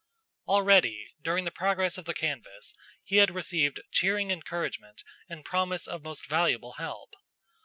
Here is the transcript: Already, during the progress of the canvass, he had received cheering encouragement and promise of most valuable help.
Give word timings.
Already, 0.47 1.09
during 1.21 1.45
the 1.45 1.51
progress 1.51 1.95
of 1.99 2.05
the 2.05 2.15
canvass, 2.15 2.73
he 3.03 3.17
had 3.17 3.29
received 3.35 3.81
cheering 3.91 4.31
encouragement 4.31 5.03
and 5.29 5.45
promise 5.45 5.85
of 5.87 6.01
most 6.01 6.25
valuable 6.25 6.71
help. 6.79 7.13